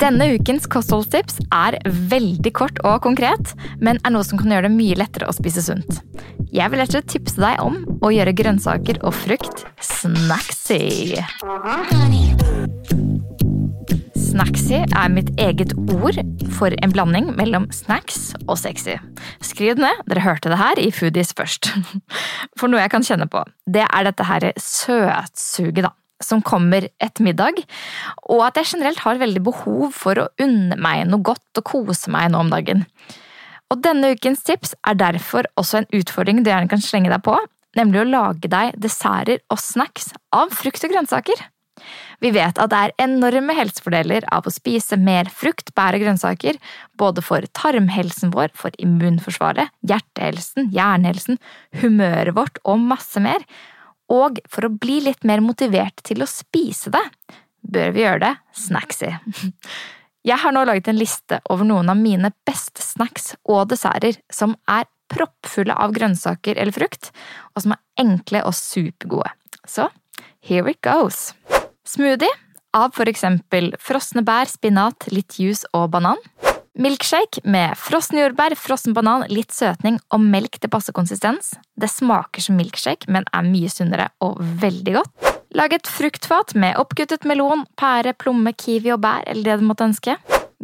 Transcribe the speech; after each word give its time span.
Denne 0.00 0.30
ukens 0.32 0.64
kostholdstips 0.72 1.42
er 1.52 1.74
veldig 2.08 2.50
kort 2.56 2.78
og 2.88 3.02
konkret, 3.04 3.50
men 3.84 3.98
er 4.00 4.14
noe 4.14 4.24
som 4.24 4.40
kan 4.40 4.48
gjøre 4.48 4.70
det 4.70 4.72
mye 4.72 4.96
lettere 4.96 5.28
å 5.28 5.34
spise 5.36 5.60
sunt. 5.66 5.98
Jeg 6.48 6.72
vil 6.72 6.80
rett 6.80 6.96
tipse 7.12 7.36
deg 7.36 7.60
om 7.60 7.82
å 8.00 8.08
gjøre 8.08 8.32
grønnsaker 8.38 9.02
og 9.04 9.12
frukt 9.12 9.66
snacksy. 9.84 11.20
Snacksy 14.30 14.80
er 14.80 15.12
mitt 15.12 15.34
eget 15.36 15.76
ord 15.92 16.16
for 16.56 16.72
en 16.80 16.96
blanding 16.96 17.34
mellom 17.36 17.68
snacks 17.74 18.30
og 18.46 18.56
sexy. 18.62 18.96
Skriv 19.44 19.76
det 19.76 19.84
ned, 19.84 20.04
dere 20.08 20.24
hørte 20.24 20.48
det 20.48 20.62
her 20.62 20.80
i 20.80 20.88
Foodies 20.96 21.36
først. 21.36 21.74
For 22.58 22.72
noe 22.72 22.80
jeg 22.80 22.96
kan 22.96 23.04
kjenne 23.04 23.28
på, 23.28 23.44
det 23.68 23.84
er 23.84 24.08
dette 24.08 24.32
her 24.32 24.52
søtsuget, 24.56 25.84
da 25.84 25.92
som 26.24 26.42
kommer 26.44 26.88
etter 27.02 27.24
middag, 27.26 27.62
og 28.28 28.44
at 28.46 28.60
jeg 28.60 28.74
generelt 28.74 29.02
har 29.04 29.20
veldig 29.20 29.42
behov 29.46 29.94
for 29.96 30.20
å 30.20 30.28
unne 30.42 30.78
meg 30.80 31.06
noe 31.08 31.24
godt 31.24 31.62
og 31.62 31.66
kose 31.72 32.12
meg 32.12 32.30
nå 32.32 32.44
om 32.44 32.52
dagen. 32.52 32.84
Og 33.70 33.80
denne 33.84 34.12
ukens 34.16 34.42
tips 34.46 34.74
er 34.86 34.98
derfor 34.98 35.46
også 35.60 35.80
en 35.80 35.90
utfordring 35.94 36.42
du 36.42 36.50
gjerne 36.50 36.70
kan 36.70 36.82
slenge 36.82 37.12
deg 37.12 37.22
på, 37.26 37.36
nemlig 37.78 38.02
å 38.02 38.10
lage 38.10 38.50
deg 38.50 38.74
desserter 38.82 39.42
og 39.50 39.62
snacks 39.62 40.10
av 40.34 40.52
frukt 40.56 40.84
og 40.86 40.94
grønnsaker. 40.94 41.46
Vi 42.20 42.32
vet 42.34 42.58
at 42.60 42.72
det 42.72 42.78
er 42.78 42.94
enorme 43.06 43.54
helsefordeler 43.56 44.26
av 44.34 44.44
å 44.44 44.52
spise 44.52 44.98
mer 45.00 45.30
frukt, 45.32 45.72
bær 45.76 45.96
og 45.96 46.04
grønnsaker, 46.04 46.58
både 47.00 47.24
for 47.24 47.46
tarmhelsen 47.56 48.34
vår, 48.34 48.52
for 48.52 48.74
immunforsvaret, 48.82 49.72
hjertehelsen, 49.88 50.68
hjernehelsen, 50.74 51.40
humøret 51.80 52.36
vårt 52.36 52.60
og 52.68 52.82
masse 52.90 53.22
mer. 53.24 53.46
Og 54.10 54.40
for 54.50 54.66
å 54.66 54.74
bli 54.74 54.98
litt 55.06 55.24
mer 55.28 55.42
motivert 55.44 56.02
til 56.06 56.24
å 56.24 56.28
spise 56.30 56.92
det, 56.92 57.02
bør 57.60 57.94
vi 57.94 58.04
gjøre 58.04 58.22
det 58.24 58.34
snacksy. 58.58 59.12
Jeg 60.26 60.36
har 60.42 60.52
nå 60.52 60.66
laget 60.68 60.90
en 60.90 60.98
liste 61.00 61.38
over 61.48 61.64
noen 61.64 61.88
av 61.88 61.96
mine 61.96 62.28
beste 62.44 62.82
snacks 62.84 63.32
og 63.48 63.70
desserter 63.70 64.18
som 64.28 64.52
er 64.68 64.84
proppfulle 65.10 65.74
av 65.74 65.94
grønnsaker 65.96 66.58
eller 66.60 66.74
frukt, 66.76 67.08
og 67.54 67.64
som 67.64 67.74
er 67.74 68.04
enkle 68.04 68.44
og 68.46 68.54
supergode. 68.56 69.32
Så 69.64 69.88
here 70.44 70.70
it 70.70 70.82
goes! 70.84 71.30
Smoothie 71.88 72.30
av 72.76 72.92
for 72.94 73.10
eksempel 73.10 73.72
frosne 73.82 74.22
bær, 74.26 74.46
spinat, 74.50 75.08
litt 75.10 75.40
juice 75.40 75.66
og 75.74 75.88
banan. 75.96 76.20
Milkshake 76.78 77.42
med 77.50 77.74
frossen 77.74 78.20
jordbær, 78.20 78.54
frossen 78.54 78.94
banan, 78.94 79.24
litt 79.26 79.50
søtning 79.50 79.96
og 80.14 80.22
melk 80.22 80.60
til 80.60 80.70
passe 80.70 80.92
konsistens. 80.94 81.50
Det 81.74 81.88
smaker 81.90 82.44
som 82.44 82.54
milkshake, 82.60 83.10
men 83.10 83.26
er 83.34 83.42
mye 83.42 83.70
sunnere 83.72 84.06
og 84.22 84.38
veldig 84.62 84.94
godt. 85.00 85.32
Lag 85.58 85.74
et 85.74 85.90
fruktfat 85.90 86.54
med 86.54 86.78
oppkuttet 86.78 87.26
melon, 87.26 87.64
pære, 87.74 88.14
plomme, 88.14 88.52
kiwi 88.54 88.92
og 88.94 89.00
bær, 89.02 89.26
eller 89.26 89.48
det 89.48 89.56
du 89.58 89.66
måtte 89.66 89.88
ønske. 89.88 90.14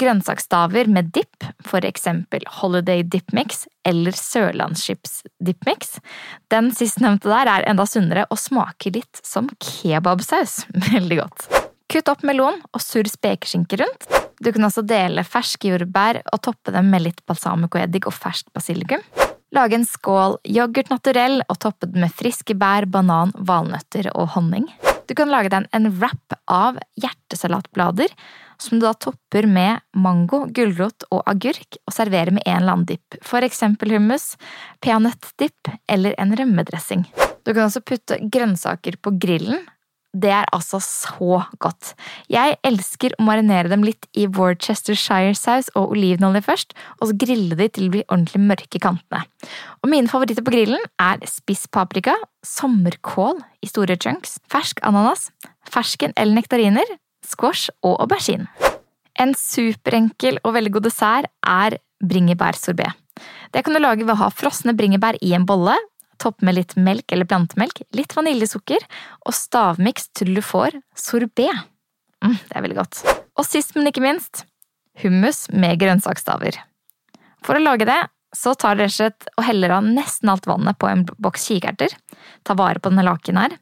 Grønnsaksstaver 0.00 0.88
med 0.88 1.10
dipp, 1.12 1.44
eksempel 1.84 2.46
Holiday 2.60 3.02
Dip 3.02 3.34
Mix 3.36 3.66
eller 3.84 4.16
Sørlandschips 4.16 5.20
Dip 5.38 5.66
Mix. 5.66 5.98
Den 6.50 6.72
sistnevnte 6.72 7.28
der 7.28 7.50
er 7.50 7.68
enda 7.68 7.84
sunnere 7.86 8.24
og 8.30 8.40
smaker 8.40 8.96
litt 8.96 9.20
som 9.26 9.50
kebabsaus. 9.60 10.64
Veldig 10.94 11.20
godt. 11.20 11.46
Kutt 11.90 12.08
opp 12.08 12.24
melon 12.24 12.62
og 12.72 12.82
surr 12.82 13.10
spekeskinke 13.10 13.82
rundt. 13.82 14.08
Du 14.40 14.48
kan 14.56 14.64
også 14.64 14.80
dele 14.88 15.20
ferske 15.28 15.68
jordbær 15.68 16.22
og 16.32 16.40
toppe 16.46 16.72
dem 16.72 16.88
med 16.92 17.04
litt 17.04 17.18
balsamicoeddik 17.28 18.06
og 18.08 18.16
ferskt 18.16 18.48
basilikum. 18.56 19.02
Lage 19.52 19.76
en 19.76 19.84
skål 19.84 20.38
yoghurt 20.48 20.88
naturell 20.92 21.42
og 21.42 21.58
toppe 21.60 21.90
den 21.90 22.06
med 22.06 22.14
friske 22.16 22.54
bær, 22.56 22.86
banan, 22.88 23.34
valnøtter 23.36 24.08
og 24.14 24.30
honning. 24.36 24.68
Du 25.10 25.16
kan 25.18 25.28
lage 25.28 25.50
deg 25.52 25.66
en 25.74 25.90
wrap 25.98 26.36
av 26.46 26.78
hjertesalatblader, 27.02 28.14
som 28.62 28.78
du 28.78 28.86
da 28.86 28.94
topper 28.94 29.48
med 29.50 29.82
mango, 29.92 30.44
gulrot 30.54 31.04
og 31.10 31.24
agurk, 31.28 31.80
og 31.84 31.96
serverer 31.96 32.30
med 32.32 32.46
en 32.46 32.60
eller 32.60 32.76
annen 32.76 32.88
dipp, 32.88 33.18
eksempel 33.20 33.96
hummus, 33.96 34.36
peanøttdipp 34.80 35.72
eller 35.90 36.14
en 36.16 36.36
rømmedressing. 36.38 37.04
Du 37.44 37.52
kan 37.52 37.66
også 37.66 37.82
putte 37.82 38.20
grønnsaker 38.22 38.96
på 39.02 39.16
grillen 39.20 39.66
det 40.16 40.30
er 40.34 40.48
altså 40.54 40.80
så 40.82 41.42
godt. 41.62 41.92
Jeg 42.30 42.56
elsker 42.66 43.14
å 43.14 43.26
marinere 43.26 43.70
dem 43.70 43.84
litt 43.86 44.08
i 44.18 44.26
Worcestershire-saus 44.26 45.70
og 45.78 45.94
olivenolje 45.94 46.42
først, 46.46 46.74
og 46.98 47.10
så 47.10 47.18
grille 47.20 47.58
de 47.58 47.68
til 47.68 47.86
de 47.86 47.92
blir 47.94 48.08
ordentlig 48.08 48.42
mørke 48.42 48.80
i 48.80 48.82
kantene. 48.82 49.22
Og 49.84 49.92
mine 49.92 50.10
favoritter 50.10 50.44
på 50.46 50.54
grillen 50.54 50.82
er 51.02 51.22
spiss 51.30 51.68
paprika, 51.70 52.16
sommerkål 52.46 53.38
i 53.62 53.70
store 53.70 53.98
chunks, 54.02 54.38
fersk 54.50 54.82
ananas, 54.86 55.28
fersken 55.70 56.16
eller 56.16 56.40
nektariner, 56.40 56.96
squash 57.26 57.70
og 57.86 58.00
aubergine. 58.02 58.50
En 59.20 59.36
superenkel 59.36 60.40
og 60.42 60.56
veldig 60.56 60.74
god 60.74 60.88
dessert 60.88 61.30
er 61.46 61.78
bringebærsorbé. 62.02 62.88
Det 63.52 63.62
kan 63.64 63.74
du 63.74 63.80
lage 63.82 64.06
ved 64.06 64.14
å 64.14 64.22
ha 64.22 64.30
frosne 64.32 64.74
bringebær 64.78 65.18
i 65.22 65.34
en 65.36 65.46
bolle, 65.46 65.74
Topp 66.20 66.44
med 66.44 66.58
litt 66.58 66.76
melk 66.76 67.12
eller 67.14 67.28
plantemelk, 67.28 67.82
litt 67.96 68.14
vaniljesukker 68.16 68.84
og 69.24 69.36
stavmiks 69.36 70.10
til 70.16 70.34
du 70.36 70.42
får 70.44 70.76
sorbé. 70.98 71.48
Mm, 72.20 72.36
det 72.36 72.56
er 72.56 72.64
veldig 72.66 72.80
godt. 72.82 73.02
Og 73.40 73.46
sist, 73.48 73.72
men 73.76 73.88
ikke 73.88 74.04
minst, 74.04 74.44
hummus 75.00 75.46
med 75.52 75.80
grønnsaksstaver. 75.80 76.60
For 77.44 77.56
å 77.56 77.62
lage 77.64 77.88
det 77.88 78.02
så 78.36 78.54
tar 78.54 78.76
du 78.76 78.84
rett 78.84 78.92
og 78.92 78.94
slett 78.94 79.26
og 79.34 79.42
heller 79.42 79.72
av 79.74 79.86
nesten 79.86 80.30
alt 80.30 80.46
vannet 80.46 80.78
på 80.78 80.86
en 80.86 81.02
boks 81.18 81.48
kikerter. 81.50 81.94
Ta 82.46 82.54
vare 82.54 82.78
på 82.78 82.92
denne 82.92 83.06
laken 83.06 83.40
her. 83.40 83.56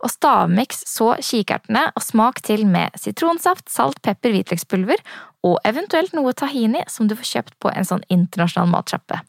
Og 0.00 0.12
stavmiks 0.12 0.84
så 0.88 1.10
kikertene 1.20 1.88
og 1.92 2.04
smak 2.04 2.40
til 2.46 2.64
med 2.68 2.94
sitronsaft, 3.00 3.68
salt, 3.72 4.00
pepper, 4.04 4.32
hvitløkspulver 4.32 5.02
og 5.44 5.58
eventuelt 5.68 6.16
noe 6.16 6.32
tahini 6.32 6.84
som 6.88 7.08
du 7.08 7.16
får 7.18 7.30
kjøpt 7.34 7.58
på 7.60 7.72
en 7.74 7.88
sånn 7.88 8.04
internasjonal 8.08 8.72
matsjappe. 8.72 9.20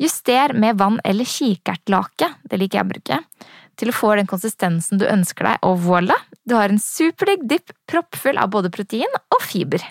Juster 0.00 0.54
med 0.56 0.78
vann 0.80 1.00
eller 1.04 1.28
kikertlake, 1.28 2.30
det 2.48 2.56
liker 2.56 2.80
jeg 2.80 2.86
å 2.86 2.90
bruke, 2.94 3.18
til 3.76 3.92
å 3.92 3.96
få 3.96 4.14
den 4.16 4.28
konsistensen 4.30 5.00
du 5.00 5.04
ønsker 5.04 5.44
deg, 5.44 5.60
og 5.66 5.82
voilà! 5.84 6.16
Du 6.48 6.56
har 6.56 6.72
en 6.72 6.80
superdigg 6.80 7.44
dipp 7.48 7.74
proppfull 7.90 8.40
av 8.40 8.48
både 8.54 8.72
protein 8.72 9.18
og 9.20 9.44
fiber. 9.44 9.84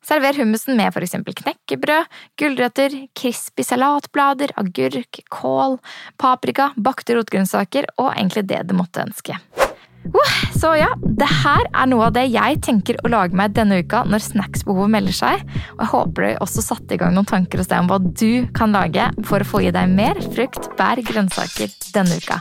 Server 0.00 0.38
hummusen 0.40 0.78
med 0.80 0.96
eksempel 0.96 1.36
knekkebrød, 1.36 2.08
gulrøtter, 2.40 2.96
crispy 3.12 3.66
salatblader, 3.68 4.56
agurk, 4.56 5.20
kål, 5.28 5.76
paprika, 6.16 6.72
bakte 6.76 7.20
rotgrønnsaker 7.20 7.92
og 7.98 8.14
egentlig 8.14 8.48
det 8.48 8.64
du 8.70 8.78
måtte 8.80 9.04
ønske. 9.04 9.36
Så 10.60 10.74
ja, 10.76 10.88
det 11.00 11.28
her 11.42 11.66
er 11.70 11.88
noe 11.88 12.08
av 12.08 12.14
det 12.16 12.26
jeg 12.32 12.58
tenker 12.64 12.98
å 13.04 13.10
lage 13.12 13.36
meg 13.36 13.54
denne 13.56 13.80
uka 13.80 14.02
når 14.08 14.24
snacksbehovet 14.26 14.92
melder 14.92 15.16
seg. 15.16 15.44
Og 15.76 15.84
jeg 15.84 15.92
håper 15.94 16.26
du 16.26 16.42
også 16.44 16.64
satte 16.64 16.96
i 16.96 17.00
gang 17.00 17.14
noen 17.16 17.28
tanker 17.28 17.62
hos 17.62 17.70
deg 17.70 17.84
om 17.84 17.90
hva 17.90 18.00
du 18.00 18.48
kan 18.56 18.74
lage 18.76 19.10
for 19.28 19.40
å 19.40 19.50
få 19.52 19.64
i 19.68 19.72
deg 19.74 19.92
mer 19.92 20.20
frukt, 20.34 20.70
bær, 20.80 21.00
grønnsaker 21.04 21.72
denne 21.94 22.20
uka. 22.20 22.40